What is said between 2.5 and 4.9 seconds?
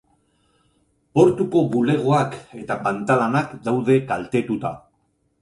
eta pantalanak daude kaltetuta.